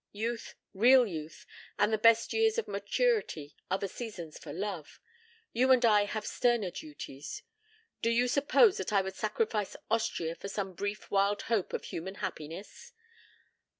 [0.13, 1.45] Youth real youth
[1.77, 4.99] and the best years of maturity are the seasons for love.
[5.53, 7.43] You and I have sterner duties.
[8.01, 12.15] Do you suppose that I would sacrifice Austria for some brief wild hope of human
[12.15, 12.93] happiness?